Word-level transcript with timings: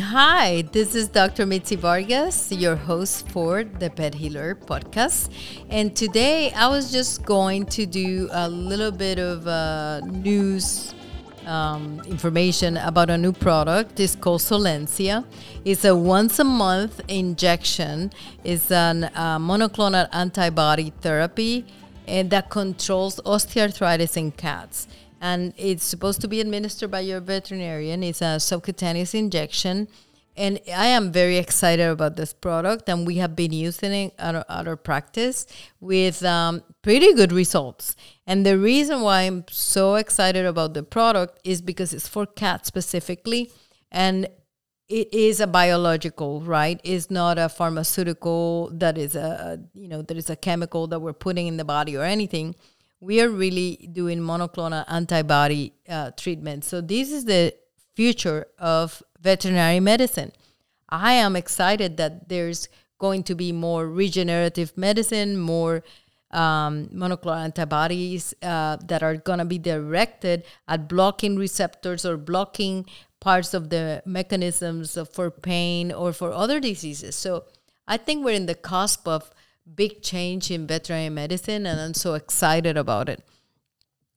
Hi, 0.00 0.62
this 0.72 0.94
is 0.94 1.08
Dr. 1.08 1.44
Mitzi 1.44 1.76
Vargas, 1.76 2.50
your 2.50 2.74
host 2.74 3.28
for 3.28 3.64
the 3.64 3.90
Pet 3.90 4.14
Healer 4.14 4.54
podcast. 4.54 5.30
And 5.68 5.94
today 5.94 6.52
I 6.52 6.68
was 6.68 6.90
just 6.90 7.22
going 7.26 7.66
to 7.66 7.84
do 7.84 8.28
a 8.32 8.48
little 8.48 8.92
bit 8.92 9.18
of 9.18 9.46
uh, 9.46 10.00
news 10.06 10.94
um, 11.46 12.00
information 12.06 12.78
about 12.78 13.10
a 13.10 13.18
new 13.18 13.32
product. 13.32 14.00
It's 14.00 14.16
called 14.16 14.40
Solensia. 14.40 15.24
It's 15.66 15.84
a 15.84 15.94
once 15.94 16.38
a 16.38 16.44
month 16.44 17.02
injection. 17.06 18.10
It's 18.42 18.70
an 18.70 19.04
uh, 19.04 19.38
monoclonal 19.38 20.08
antibody 20.12 20.94
therapy 21.02 21.66
and 22.08 22.30
that 22.30 22.48
controls 22.48 23.20
osteoarthritis 23.26 24.16
in 24.16 24.32
cats 24.32 24.88
and 25.20 25.52
it's 25.56 25.84
supposed 25.84 26.20
to 26.22 26.28
be 26.28 26.40
administered 26.40 26.90
by 26.90 27.00
your 27.00 27.20
veterinarian. 27.20 28.02
It's 28.02 28.22
a 28.22 28.40
subcutaneous 28.40 29.14
injection. 29.14 29.88
And 30.36 30.60
I 30.74 30.86
am 30.86 31.12
very 31.12 31.36
excited 31.36 31.86
about 31.86 32.16
this 32.16 32.32
product, 32.32 32.88
and 32.88 33.06
we 33.06 33.16
have 33.16 33.36
been 33.36 33.52
using 33.52 33.92
it 33.92 34.14
at 34.18 34.34
our, 34.34 34.44
at 34.48 34.68
our 34.68 34.76
practice 34.76 35.46
with 35.80 36.24
um, 36.24 36.62
pretty 36.82 37.12
good 37.12 37.32
results. 37.32 37.94
And 38.26 38.46
the 38.46 38.56
reason 38.56 39.02
why 39.02 39.22
I'm 39.22 39.44
so 39.50 39.96
excited 39.96 40.46
about 40.46 40.72
the 40.72 40.82
product 40.82 41.40
is 41.44 41.60
because 41.60 41.92
it's 41.92 42.08
for 42.08 42.24
cats 42.24 42.68
specifically, 42.68 43.50
and 43.90 44.28
it 44.88 45.12
is 45.12 45.40
a 45.40 45.46
biological, 45.46 46.40
right? 46.40 46.80
It's 46.84 47.10
not 47.10 47.38
a 47.38 47.48
pharmaceutical 47.48 48.70
that 48.72 48.96
is 48.96 49.14
a 49.14 49.60
you 49.74 49.88
know 49.88 50.00
that 50.02 50.16
is 50.16 50.30
a 50.30 50.36
chemical 50.36 50.86
that 50.86 51.00
we're 51.00 51.12
putting 51.12 51.48
in 51.48 51.58
the 51.58 51.64
body 51.64 51.96
or 51.96 52.04
anything 52.04 52.54
we 53.00 53.20
are 53.20 53.28
really 53.28 53.88
doing 53.92 54.20
monoclonal 54.20 54.84
antibody 54.88 55.72
uh, 55.88 56.10
treatment. 56.16 56.64
So 56.64 56.80
this 56.80 57.10
is 57.10 57.24
the 57.24 57.54
future 57.94 58.46
of 58.58 59.02
veterinary 59.20 59.80
medicine. 59.80 60.32
I 60.88 61.12
am 61.12 61.36
excited 61.36 61.96
that 61.96 62.28
there's 62.28 62.68
going 62.98 63.22
to 63.24 63.34
be 63.34 63.52
more 63.52 63.88
regenerative 63.88 64.76
medicine, 64.76 65.38
more 65.38 65.82
um, 66.30 66.88
monoclonal 66.92 67.44
antibodies 67.44 68.34
uh, 68.42 68.76
that 68.84 69.02
are 69.02 69.16
going 69.16 69.38
to 69.38 69.44
be 69.44 69.58
directed 69.58 70.44
at 70.68 70.88
blocking 70.88 71.36
receptors 71.36 72.04
or 72.04 72.16
blocking 72.16 72.86
parts 73.20 73.54
of 73.54 73.70
the 73.70 74.02
mechanisms 74.06 74.96
for 75.12 75.30
pain 75.30 75.90
or 75.92 76.12
for 76.12 76.32
other 76.32 76.60
diseases. 76.60 77.16
So 77.16 77.44
I 77.88 77.96
think 77.96 78.24
we're 78.24 78.34
in 78.34 78.46
the 78.46 78.54
cusp 78.54 79.08
of 79.08 79.30
big 79.74 80.02
change 80.02 80.50
in 80.50 80.66
veterinary 80.66 81.10
medicine, 81.10 81.66
and 81.66 81.80
I'm 81.80 81.94
so 81.94 82.14
excited 82.14 82.76
about 82.76 83.08
it. 83.08 83.22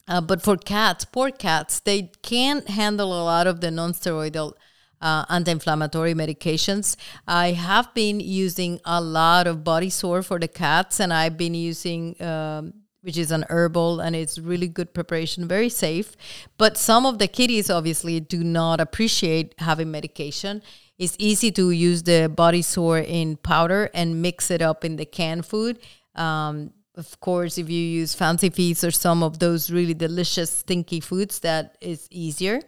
Uh, 0.06 0.20
but 0.20 0.42
for 0.42 0.56
cats, 0.56 1.04
poor 1.04 1.30
cats, 1.30 1.80
they 1.80 2.10
can't 2.22 2.68
handle 2.68 3.08
a 3.18 3.24
lot 3.24 3.46
of 3.46 3.60
the 3.60 3.70
non-steroidal 3.70 4.52
uh, 5.00 5.24
anti-inflammatory 5.28 6.14
medications. 6.14 6.96
I 7.26 7.52
have 7.52 7.92
been 7.94 8.20
using 8.20 8.80
a 8.84 9.00
lot 9.00 9.46
of 9.46 9.64
body 9.64 9.90
sore 9.90 10.22
for 10.22 10.38
the 10.38 10.48
cats, 10.48 11.00
and 11.00 11.12
I've 11.12 11.36
been 11.36 11.54
using. 11.54 12.20
Um, 12.22 12.74
which 13.04 13.18
is 13.18 13.30
an 13.30 13.44
herbal 13.50 14.00
and 14.00 14.16
it's 14.16 14.38
really 14.38 14.66
good 14.66 14.94
preparation, 14.94 15.46
very 15.46 15.68
safe. 15.68 16.16
But 16.56 16.78
some 16.78 17.04
of 17.04 17.18
the 17.18 17.28
kitties 17.28 17.68
obviously 17.68 18.18
do 18.18 18.42
not 18.42 18.80
appreciate 18.80 19.54
having 19.58 19.90
medication. 19.90 20.62
It's 20.98 21.16
easy 21.18 21.50
to 21.52 21.70
use 21.70 22.02
the 22.02 22.28
body 22.28 22.62
sore 22.62 22.98
in 22.98 23.36
powder 23.36 23.90
and 23.94 24.22
mix 24.22 24.50
it 24.50 24.62
up 24.62 24.84
in 24.84 24.96
the 24.96 25.04
canned 25.04 25.46
food. 25.46 25.78
Um, 26.14 26.72
of 26.96 27.18
course, 27.20 27.58
if 27.58 27.68
you 27.68 27.80
use 27.80 28.14
fancy 28.14 28.50
feeds 28.50 28.84
or 28.84 28.92
some 28.92 29.22
of 29.22 29.40
those 29.40 29.70
really 29.70 29.94
delicious 29.94 30.50
stinky 30.50 31.00
foods, 31.00 31.40
that 31.40 31.76
is 31.80 32.06
easier. 32.10 32.60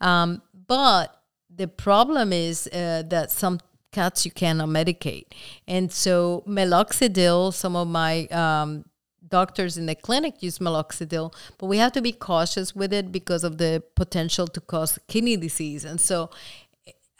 Um, 0.00 0.42
but 0.66 1.20
the 1.50 1.66
problem 1.66 2.32
is 2.32 2.68
uh, 2.68 3.02
that 3.08 3.30
some 3.30 3.58
cats 3.90 4.24
you 4.24 4.30
cannot 4.30 4.68
medicate, 4.68 5.26
and 5.66 5.90
so 5.90 6.44
meloxicam. 6.46 7.52
Some 7.52 7.76
of 7.76 7.88
my 7.88 8.26
um, 8.26 8.84
doctors 9.28 9.76
in 9.76 9.86
the 9.86 9.94
clinic 9.94 10.42
use 10.42 10.58
meloxicam, 10.58 11.32
but 11.58 11.66
we 11.66 11.78
have 11.78 11.92
to 11.92 12.02
be 12.02 12.12
cautious 12.12 12.74
with 12.74 12.92
it 12.92 13.10
because 13.10 13.42
of 13.44 13.58
the 13.58 13.82
potential 13.94 14.46
to 14.46 14.60
cause 14.60 14.98
kidney 15.08 15.36
disease. 15.36 15.84
And 15.84 16.00
so 16.00 16.30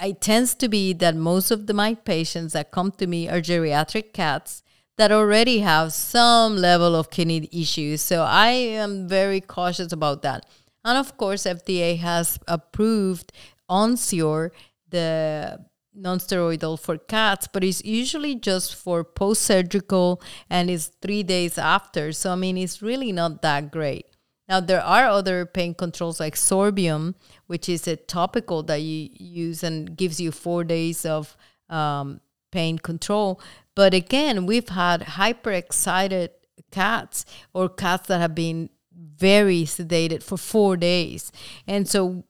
it 0.00 0.20
tends 0.20 0.54
to 0.56 0.68
be 0.68 0.92
that 0.94 1.14
most 1.14 1.50
of 1.50 1.66
the, 1.66 1.74
my 1.74 1.94
patients 1.94 2.52
that 2.52 2.70
come 2.70 2.90
to 2.92 3.06
me 3.06 3.28
are 3.28 3.40
geriatric 3.40 4.12
cats 4.12 4.62
that 4.96 5.10
already 5.10 5.60
have 5.60 5.92
some 5.92 6.56
level 6.56 6.94
of 6.94 7.10
kidney 7.10 7.48
issues. 7.52 8.00
So 8.00 8.22
I 8.22 8.50
am 8.50 9.08
very 9.08 9.40
cautious 9.40 9.92
about 9.92 10.22
that. 10.22 10.46
And 10.84 10.98
of 10.98 11.16
course, 11.16 11.44
FDA 11.44 11.98
has 11.98 12.38
approved 12.46 13.32
Onsior, 13.70 14.50
the 14.88 15.64
non-steroidal 15.94 16.78
for 16.78 16.98
cats, 16.98 17.48
but 17.52 17.64
it's 17.64 17.84
usually 17.84 18.34
just 18.34 18.74
for 18.74 19.04
post-surgical 19.04 20.20
and 20.50 20.68
it's 20.68 20.86
three 21.00 21.22
days 21.22 21.56
after. 21.56 22.12
So 22.12 22.32
I 22.32 22.36
mean, 22.36 22.58
it's 22.58 22.82
really 22.82 23.12
not 23.12 23.42
that 23.42 23.70
great. 23.70 24.06
Now, 24.48 24.60
there 24.60 24.82
are 24.82 25.06
other 25.06 25.46
pain 25.46 25.74
controls 25.74 26.20
like 26.20 26.36
Zorbium, 26.36 27.14
which 27.46 27.68
is 27.68 27.88
a 27.88 27.96
topical 27.96 28.62
that 28.64 28.82
you 28.82 29.08
use 29.12 29.62
and 29.62 29.96
gives 29.96 30.20
you 30.20 30.30
four 30.32 30.64
days 30.64 31.06
of 31.06 31.36
um, 31.70 32.20
pain 32.50 32.78
control. 32.78 33.40
But 33.74 33.94
again, 33.94 34.46
we've 34.46 34.68
had 34.68 35.02
hyper-excited 35.02 36.30
cats 36.70 37.24
or 37.52 37.68
cats 37.68 38.08
that 38.08 38.20
have 38.20 38.34
been 38.34 38.68
very 38.92 39.64
sedated 39.64 40.22
for 40.22 40.36
four 40.36 40.76
days. 40.76 41.32
And 41.66 41.88
so 41.88 42.24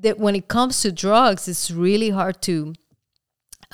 that 0.00 0.18
when 0.18 0.34
it 0.34 0.48
comes 0.48 0.80
to 0.82 0.92
drugs, 0.92 1.46
it's 1.46 1.70
really 1.70 2.10
hard 2.10 2.40
to 2.42 2.74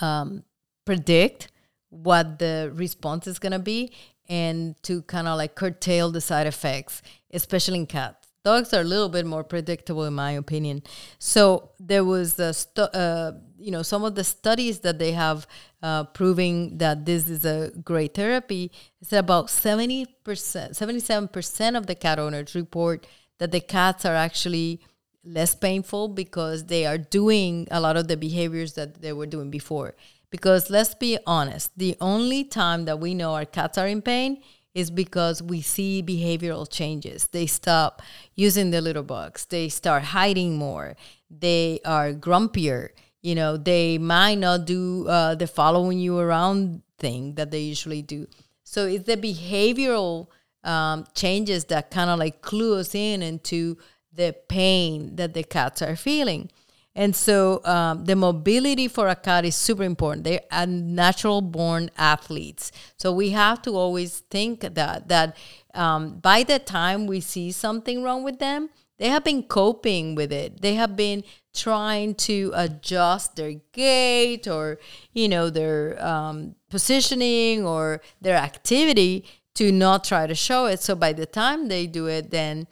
um, 0.01 0.45
predict 0.85 1.49
what 1.91 2.39
the 2.39 2.73
response 2.75 3.27
is 3.27 3.39
going 3.39 3.53
to 3.53 3.59
be 3.59 3.93
and 4.29 4.81
to 4.83 5.03
kind 5.03 5.29
of 5.29 5.37
like 5.37 5.55
curtail 5.55 6.11
the 6.11 6.21
side 6.21 6.47
effects, 6.47 7.03
especially 7.33 7.79
in 7.79 7.87
cats. 7.87 8.29
Dogs 8.45 8.75
are 8.75 8.83
a 8.83 8.85
little 8.85 9.09
bit 9.09 9.25
more 9.25 9.43
predictable, 9.43 10.05
in 10.05 10.13
my 10.13 10.33
opinion. 10.33 10.83
So 11.19 11.71
there 11.81 12.05
was 12.05 12.39
a 12.39 12.53
stu- 12.53 12.83
uh, 12.83 13.33
you 13.59 13.71
know 13.71 13.83
some 13.83 14.05
of 14.05 14.15
the 14.17 14.25
studies 14.25 14.81
that 14.81 14.99
they 14.99 15.13
have 15.13 15.47
uh, 15.83 16.05
proving 16.05 16.77
that 16.79 17.07
this 17.07 17.29
is 17.31 17.47
a 17.47 17.73
great 17.83 18.13
therapy. 18.13 18.71
It's 19.01 19.15
about 19.15 19.49
seventy 19.49 20.07
percent, 20.25 20.77
seventy-seven 20.77 21.29
percent 21.29 21.75
of 21.75 21.87
the 21.87 21.95
cat 21.95 22.19
owners 22.19 22.55
report 22.55 23.07
that 23.39 23.51
the 23.51 23.61
cats 23.61 24.05
are 24.05 24.15
actually 24.15 24.81
less 25.25 25.55
painful 25.55 26.09
because 26.09 26.67
they 26.67 26.85
are 26.85 26.99
doing 26.99 27.67
a 27.71 27.81
lot 27.81 27.97
of 27.97 28.09
the 28.09 28.17
behaviors 28.17 28.75
that 28.75 29.01
they 29.01 29.15
were 29.15 29.27
doing 29.27 29.51
before. 29.51 29.95
Because 30.35 30.69
let's 30.69 30.97
be 30.97 31.17
honest, 31.29 31.71
the 31.77 31.97
only 32.01 32.43
time 32.43 32.87
that 32.87 32.99
we 32.99 33.15
know 33.15 33.35
our 33.35 33.45
cats 33.45 33.79
are 33.79 33.87
in 33.87 34.03
pain 34.03 34.43
is 34.75 34.91
because 34.91 35.41
we 35.41 35.61
see 35.61 36.03
behavioral 36.03 36.69
changes. 36.69 37.29
They 37.29 37.47
stop 37.47 38.03
using 38.35 38.73
the 38.73 38.81
litter 38.81 39.05
box, 39.05 39.45
they 39.45 39.69
start 39.69 40.03
hiding 40.03 40.57
more, 40.57 40.97
they 41.31 41.79
are 41.85 42.13
grumpier. 42.13 42.89
You 43.23 43.37
know, 43.37 43.57
they 43.57 43.97
might 43.97 44.39
not 44.39 44.65
do 44.67 45.07
uh, 45.07 45.37
the 45.37 45.47
following 45.47 46.01
you 46.01 46.19
around 46.19 46.83
thing 46.99 47.37
that 47.37 47.53
they 47.53 47.61
usually 47.61 48.03
do. 48.03 48.27
So 48.65 48.87
it's 48.89 49.07
the 49.07 49.17
behavioral 49.17 50.27
um, 50.65 51.05
changes 51.15 51.67
that 51.67 51.93
kind 51.93 52.11
of 52.11 52.19
like 52.19 52.43
clue 52.43 52.81
us 52.81 52.93
in 52.93 53.23
into 53.23 53.79
the 54.13 54.35
pain 54.49 55.15
that 55.15 55.33
the 55.33 55.45
cats 55.45 55.81
are 55.81 55.95
feeling. 55.95 56.51
And 56.97 57.17
so 57.17 57.61
um, 57.65 58.05
the 58.05 58.15
mobility 58.15 58.87
for 58.87 59.09
a 59.09 59.17
cat 59.17 59.45
is 59.45 59.57
super 59.57 59.83
important. 59.83 60.25
They 60.25 60.41
are 60.53 60.67
natural 60.67 61.41
born 61.41 61.91
athletes. 61.99 62.71
So 62.97 63.13
we 63.13 63.31
have 63.31 63.63
to 63.63 63.73
always 63.73 64.21
think 64.31 64.61
that 64.61 65.09
that 65.09 65.37
um, 65.75 66.21
by 66.21 66.45
the 66.45 66.61
time 66.61 67.07
we 67.07 67.21
see 67.21 67.51
something 67.51 68.03
wrong 68.05 68.23
with 68.23 68.39
them, 68.39 68.71
they 68.99 69.09
have 69.09 69.25
been 69.25 69.43
coping 69.43 70.15
with 70.15 70.33
it. 70.33 70.61
They 70.63 70.75
have 70.75 70.95
been 70.95 71.25
trying 71.53 72.15
to 72.15 72.53
adjust 72.55 73.37
their 73.37 73.55
gait 73.73 74.47
or 74.47 74.79
you 75.13 75.29
know 75.29 75.51
their 75.51 76.05
um, 76.05 76.55
positioning 76.71 77.67
or 77.67 78.03
their 78.21 78.37
activity 78.37 79.25
to 79.55 79.73
not 79.73 80.05
try 80.05 80.29
to 80.29 80.35
show 80.35 80.67
it. 80.67 80.81
So 80.81 80.95
by 80.95 81.13
the 81.13 81.27
time 81.27 81.67
they 81.67 81.89
do 81.89 82.07
it, 82.07 82.31
then 82.31 82.69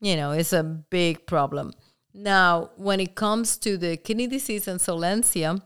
you 0.00 0.16
know 0.16 0.32
it's 0.32 0.52
a 0.52 0.64
big 0.64 1.24
problem. 1.26 1.72
Now, 2.14 2.70
when 2.76 3.00
it 3.00 3.16
comes 3.16 3.56
to 3.58 3.76
the 3.76 3.96
kidney 3.96 4.28
disease 4.28 4.68
and 4.68 4.78
Solensia, 4.78 5.60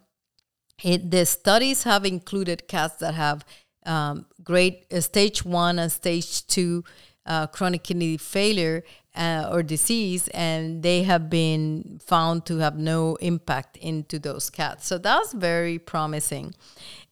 it, 0.82 1.10
the 1.10 1.26
studies 1.26 1.82
have 1.82 2.06
included 2.06 2.66
cats 2.68 2.96
that 2.96 3.14
have 3.14 3.44
um, 3.84 4.26
great 4.42 4.86
uh, 4.90 5.00
stage 5.00 5.44
one 5.44 5.78
and 5.78 5.92
stage 5.92 6.46
two 6.46 6.84
uh, 7.26 7.46
chronic 7.48 7.82
kidney 7.82 8.16
failure 8.16 8.82
uh, 9.14 9.50
or 9.52 9.62
disease, 9.62 10.28
and 10.28 10.82
they 10.82 11.02
have 11.02 11.28
been 11.28 12.00
found 12.02 12.46
to 12.46 12.58
have 12.58 12.78
no 12.78 13.16
impact 13.16 13.76
into 13.76 14.18
those 14.18 14.48
cats. 14.48 14.86
So 14.86 14.96
that's 14.96 15.34
very 15.34 15.78
promising, 15.78 16.54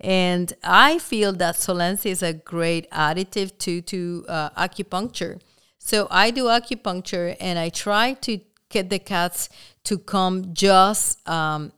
and 0.00 0.52
I 0.62 0.98
feel 0.98 1.32
that 1.34 1.56
Solensia 1.56 2.10
is 2.10 2.22
a 2.22 2.32
great 2.32 2.90
additive 2.90 3.58
to 3.58 3.82
to 3.82 4.24
uh, 4.28 4.50
acupuncture. 4.50 5.40
So 5.78 6.06
I 6.10 6.30
do 6.30 6.44
acupuncture, 6.44 7.36
and 7.38 7.58
I 7.58 7.68
try 7.68 8.14
to 8.14 8.40
get 8.70 8.90
the 8.90 8.98
cats 8.98 9.48
to 9.84 9.98
come 9.98 10.54
just 10.54 11.26
um, 11.28 11.72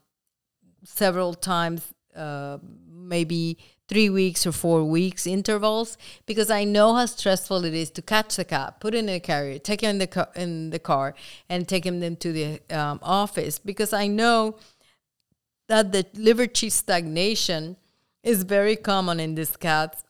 several 0.83 1.33
times, 1.33 1.93
uh, 2.15 2.57
maybe 2.87 3.57
three 3.87 4.09
weeks 4.09 4.45
or 4.45 4.51
four 4.51 4.83
weeks 4.83 5.25
intervals, 5.25 5.97
because 6.25 6.51
I 6.51 6.63
know 6.63 6.93
how 6.93 7.05
stressful 7.07 7.65
it 7.65 7.73
is 7.73 7.89
to 7.91 8.01
catch 8.01 8.35
the 8.35 8.45
cat, 8.45 8.79
put 8.79 8.93
it 8.93 8.99
in 8.99 9.09
a 9.09 9.19
carrier, 9.19 9.57
take 9.57 9.81
him 9.81 9.91
in 9.91 9.97
the 9.97 10.07
car, 10.07 10.29
in 10.35 10.69
the 10.69 10.79
car, 10.79 11.15
and 11.49 11.67
take 11.67 11.85
him 11.85 12.15
to 12.17 12.31
the 12.31 12.61
um, 12.69 12.99
office, 13.01 13.57
because 13.57 13.91
I 13.93 14.07
know 14.07 14.57
that 15.67 15.91
the 15.91 16.05
liver 16.13 16.47
qi 16.47 16.71
stagnation 16.71 17.77
is 18.23 18.43
very 18.43 18.75
common 18.75 19.19
in 19.19 19.35
these 19.35 19.57
cats, 19.57 20.03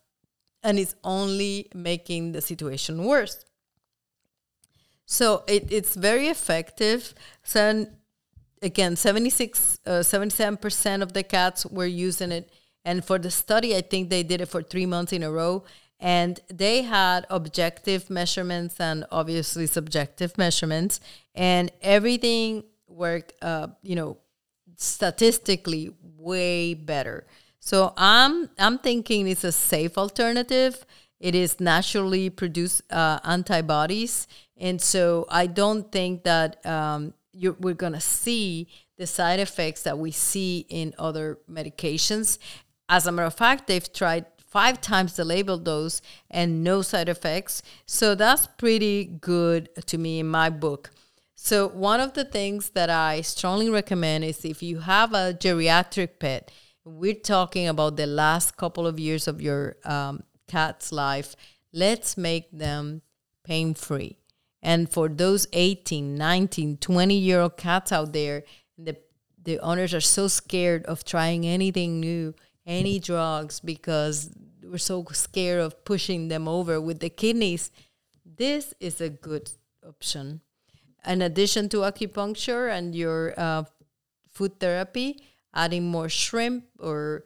and 0.61 0.77
it's 0.77 0.95
only 1.03 1.69
making 1.73 2.33
the 2.33 2.41
situation 2.41 3.05
worse. 3.05 3.45
So 5.11 5.43
it, 5.47 5.71
it's 5.71 5.95
very 5.95 6.27
effective. 6.27 7.15
So 7.43 7.87
again, 8.61 8.95
76, 8.95 9.79
uh, 9.87 9.89
77% 10.03 11.01
of 11.01 11.13
the 11.13 11.23
cats 11.23 11.65
were 11.65 11.87
using 11.87 12.31
it. 12.31 12.51
And 12.85 13.03
for 13.03 13.17
the 13.17 13.31
study, 13.31 13.75
I 13.75 13.81
think 13.81 14.11
they 14.11 14.21
did 14.21 14.39
it 14.39 14.45
for 14.45 14.61
three 14.61 14.85
months 14.85 15.11
in 15.11 15.23
a 15.23 15.31
row. 15.31 15.63
And 15.99 16.39
they 16.47 16.83
had 16.83 17.25
objective 17.31 18.11
measurements 18.11 18.79
and 18.79 19.03
obviously 19.11 19.65
subjective 19.65 20.37
measurements. 20.37 20.99
And 21.33 21.71
everything 21.81 22.63
worked, 22.87 23.33
uh, 23.41 23.69
you 23.81 23.95
know, 23.95 24.17
statistically 24.75 25.91
way 26.17 26.75
better. 26.75 27.25
So 27.59 27.93
I'm 27.97 28.49
I'm 28.59 28.77
thinking 28.77 29.27
it's 29.27 29.43
a 29.43 29.51
safe 29.51 29.97
alternative. 29.97 30.85
It 31.19 31.35
is 31.35 31.59
naturally 31.59 32.29
produced 32.29 32.81
uh, 32.91 33.19
antibodies, 33.25 34.27
and 34.59 34.81
so 34.81 35.25
I 35.29 35.47
don't 35.47 35.91
think 35.91 36.23
that 36.23 36.63
um, 36.65 37.13
we're 37.33 37.73
going 37.73 37.93
to 37.93 38.01
see 38.01 38.67
the 38.97 39.07
side 39.07 39.39
effects 39.39 39.83
that 39.83 39.97
we 39.97 40.11
see 40.11 40.65
in 40.69 40.93
other 40.99 41.39
medications. 41.49 42.37
As 42.89 43.07
a 43.07 43.11
matter 43.11 43.27
of 43.27 43.35
fact, 43.35 43.67
they've 43.67 43.91
tried 43.93 44.25
five 44.45 44.81
times 44.81 45.15
the 45.15 45.23
label 45.23 45.57
dose 45.57 46.01
and 46.29 46.63
no 46.63 46.81
side 46.81 47.07
effects. 47.07 47.61
So 47.85 48.15
that's 48.15 48.47
pretty 48.47 49.05
good 49.05 49.69
to 49.85 49.97
me 49.97 50.19
in 50.19 50.27
my 50.27 50.49
book. 50.49 50.91
So, 51.41 51.69
one 51.69 52.01
of 52.01 52.15
the 52.15 52.25
things 52.25 52.71
that 52.71 52.89
I 52.89 53.21
strongly 53.21 53.69
recommend 53.69 54.25
is 54.25 54.43
if 54.43 54.61
you 54.61 54.79
have 54.79 55.13
a 55.13 55.33
geriatric 55.33 56.19
pet, 56.19 56.51
we're 56.83 57.13
talking 57.13 57.69
about 57.69 57.95
the 57.95 58.07
last 58.07 58.57
couple 58.57 58.85
of 58.85 58.99
years 58.99 59.25
of 59.25 59.41
your 59.41 59.77
um, 59.85 60.23
cat's 60.49 60.91
life, 60.91 61.37
let's 61.71 62.17
make 62.17 62.51
them 62.51 63.03
pain 63.45 63.73
free. 63.73 64.18
And 64.61 64.89
for 64.89 65.07
those 65.07 65.47
18, 65.53 66.15
19, 66.15 66.77
20 66.77 67.15
year 67.15 67.41
old 67.41 67.57
cats 67.57 67.91
out 67.91 68.13
there, 68.13 68.43
the, 68.77 68.97
the 69.41 69.59
owners 69.59 69.93
are 69.93 70.01
so 70.01 70.27
scared 70.27 70.85
of 70.85 71.05
trying 71.05 71.45
anything 71.45 71.99
new, 71.99 72.33
any 72.65 72.99
drugs, 72.99 73.59
because 73.59 74.31
we're 74.63 74.77
so 74.77 75.05
scared 75.11 75.61
of 75.61 75.83
pushing 75.85 76.27
them 76.27 76.47
over 76.47 76.79
with 76.81 76.99
the 76.99 77.09
kidneys. 77.09 77.71
This 78.25 78.73
is 78.79 79.01
a 79.01 79.09
good 79.09 79.49
option. 79.87 80.41
In 81.05 81.21
addition 81.21 81.69
to 81.69 81.77
acupuncture 81.77 82.71
and 82.71 82.93
your 82.93 83.33
uh, 83.37 83.63
food 84.29 84.59
therapy, 84.59 85.23
adding 85.53 85.87
more 85.87 86.09
shrimp 86.09 86.65
or, 86.79 87.25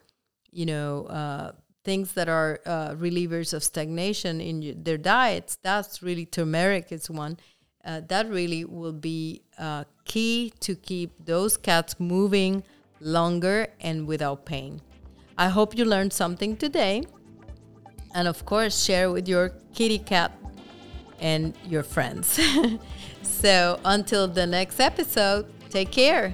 you 0.52 0.66
know, 0.66 1.06
uh, 1.06 1.52
things 1.84 2.14
that 2.14 2.30
are 2.30 2.60
uh, 2.66 2.90
relievers 2.92 3.54
of 3.54 3.64
stagnation 3.64 4.40
in 4.40 4.84
their 4.84 4.98
diets, 4.98 5.58
that's 5.62 6.02
really 6.02 6.26
turmeric 6.26 6.92
is 6.92 7.10
one. 7.10 7.38
Uh, 7.86 8.02
that 8.08 8.30
really 8.30 8.64
will 8.64 8.94
be 8.94 9.42
uh, 9.58 9.84
key 10.06 10.54
to 10.62 10.76
keep 10.76 11.12
those 11.26 11.58
cats 11.58 12.00
moving 12.00 12.64
longer 13.02 13.68
and 13.82 14.08
without 14.08 14.46
pain. 14.46 14.82
I 15.38 15.50
hope 15.50 15.78
you 15.78 15.84
learned 15.84 16.14
something 16.14 16.56
today. 16.56 17.04
And 18.16 18.28
of 18.28 18.46
course, 18.46 18.84
share 18.84 19.12
with 19.12 19.28
your 19.28 19.50
kitty 19.74 20.00
cat 20.00 20.32
and 21.20 21.58
your 21.66 21.84
friends. 21.84 22.40
so 23.22 23.80
until 23.84 24.28
the 24.28 24.46
next 24.46 24.80
episode, 24.80 25.48
take 25.70 25.92
care. 25.92 26.34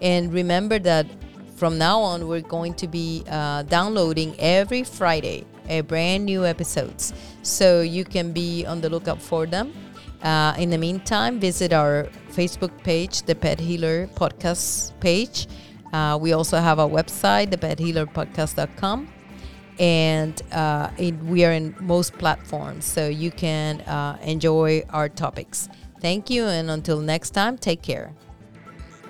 And 0.00 0.32
remember 0.32 0.78
that 0.78 1.06
from 1.54 1.78
now 1.78 2.00
on, 2.00 2.28
we're 2.28 2.40
going 2.40 2.74
to 2.74 2.88
be 2.88 3.24
uh, 3.28 3.62
downloading 3.62 4.34
every 4.38 4.82
Friday 4.82 5.44
a 5.68 5.80
brand 5.80 6.24
new 6.24 6.44
episodes. 6.44 7.12
So 7.42 7.80
you 7.80 8.04
can 8.04 8.32
be 8.32 8.66
on 8.66 8.80
the 8.80 8.88
lookout 8.88 9.20
for 9.20 9.46
them. 9.46 9.72
Uh, 10.22 10.54
in 10.58 10.70
the 10.70 10.78
meantime, 10.78 11.38
visit 11.38 11.72
our 11.72 12.08
Facebook 12.30 12.76
page, 12.82 13.22
the 13.22 13.34
Pet 13.34 13.60
Healer 13.60 14.06
Podcast 14.08 14.98
page. 15.00 15.46
Uh, 15.92 16.18
we 16.20 16.32
also 16.32 16.58
have 16.58 16.78
a 16.78 16.88
website, 16.88 17.50
thepethealerpodcast.com. 17.50 19.08
And 19.78 20.40
uh, 20.52 20.90
it, 20.98 21.16
we 21.24 21.44
are 21.44 21.52
in 21.52 21.74
most 21.80 22.12
platforms, 22.14 22.84
so 22.84 23.08
you 23.08 23.30
can 23.30 23.80
uh, 23.82 24.18
enjoy 24.22 24.84
our 24.90 25.08
topics. 25.08 25.68
Thank 26.00 26.30
you, 26.30 26.44
and 26.44 26.70
until 26.70 27.00
next 27.00 27.30
time, 27.30 27.58
take 27.58 27.82
care. 27.82 28.12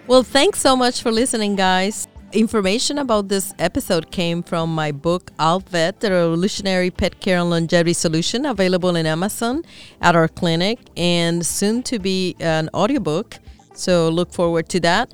Well, 0.06 0.23
thanks 0.23 0.61
so 0.61 0.75
much 0.75 1.02
for 1.02 1.12
listening, 1.12 1.55
guys. 1.55 2.08
Information 2.34 2.98
about 2.98 3.28
this 3.28 3.54
episode 3.60 4.10
came 4.10 4.42
from 4.42 4.75
my 4.75 4.90
book, 4.90 5.31
Vet, 5.38 6.00
the 6.00 6.10
Revolutionary 6.10 6.90
Pet 6.90 7.20
Care 7.20 7.38
and 7.38 7.48
Longevity 7.48 7.92
Solution, 7.92 8.44
available 8.44 8.96
in 8.96 9.06
Amazon 9.06 9.62
at 10.00 10.16
our 10.16 10.26
clinic 10.26 10.81
and 10.96 11.46
soon 11.46 11.84
to 11.84 12.00
be 12.00 12.34
an 12.40 12.70
audiobook. 12.75 13.38
So 13.75 14.08
look 14.08 14.32
forward 14.32 14.69
to 14.70 14.81
that. 14.81 15.12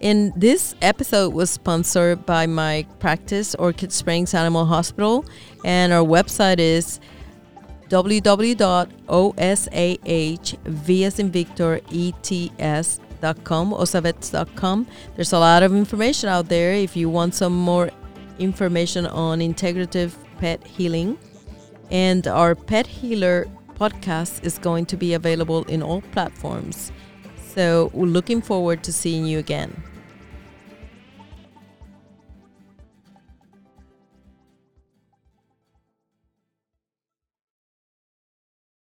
And 0.00 0.32
this 0.34 0.74
episode 0.80 1.34
was 1.34 1.50
sponsored 1.50 2.24
by 2.24 2.46
my 2.46 2.86
practice, 3.00 3.54
Orchid 3.56 3.92
Springs 3.92 4.32
Animal 4.32 4.64
Hospital, 4.64 5.26
and 5.66 5.92
our 5.92 6.02
website 6.02 6.58
is 6.58 7.00
www.osahv 7.90 8.32
osavets.com, 13.22 13.72
osavets.com. 13.72 14.86
There's 15.16 15.32
a 15.32 15.38
lot 15.38 15.62
of 15.62 15.74
information 15.74 16.28
out 16.28 16.48
there 16.48 16.74
if 16.74 16.96
you 16.96 17.08
want 17.08 17.34
some 17.34 17.54
more 17.54 17.90
information 18.38 19.06
on 19.06 19.40
integrative 19.40 20.14
pet 20.38 20.64
healing. 20.66 21.18
And 21.90 22.26
our 22.26 22.54
Pet 22.54 22.86
Healer 22.86 23.46
podcast 23.74 24.44
is 24.44 24.58
going 24.58 24.86
to 24.86 24.96
be 24.96 25.14
available 25.14 25.64
in 25.64 25.82
all 25.82 26.00
platforms. 26.12 26.90
So 27.36 27.90
we're 27.92 28.06
looking 28.06 28.40
forward 28.40 28.82
to 28.84 28.92
seeing 28.92 29.26
you 29.26 29.38
again. 29.38 29.82